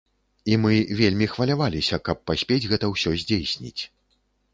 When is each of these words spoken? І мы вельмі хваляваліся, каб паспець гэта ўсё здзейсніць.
І 0.51 0.55
мы 0.61 0.77
вельмі 1.01 1.27
хваляваліся, 1.33 1.99
каб 2.09 2.23
паспець 2.31 2.59
гэта 2.71 2.89
ўсё 2.93 3.13
здзейсніць. 3.25 3.81